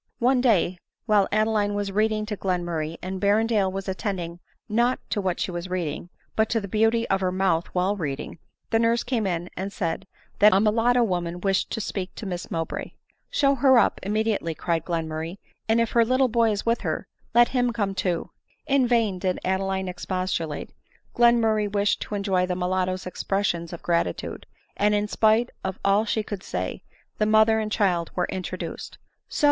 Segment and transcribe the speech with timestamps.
[0.17, 5.39] One day, while Adeline was reading to Glenmurray, and Berrendale was attending not to what
[5.39, 8.39] she read, but to the beauty of her mouth while reading,
[8.71, 10.07] the nurse came in and said
[10.39, 12.93] that" a mulatto woman wished to speak to Miss Mowbray." ^HW"^v i ««<«'■■ '^PP^VT" '^"
[12.93, 15.37] J ')|*»■ 172 * ADELINE MOWBRAY." Show her up," immediately cried Glenmumy;"
[15.69, 17.05] and if her little boy is with her,
[17.35, 18.31] let him come too.
[18.67, 20.73] 9' In vain did Adeline expostulate—
[21.15, 26.23] Glenmurray wished to enjoy the mulatto's expressions of gratitude; and, in spite of all she
[26.23, 26.81] could say,
[27.19, 28.97] the mother and child were in troduced."
[29.29, 29.39] So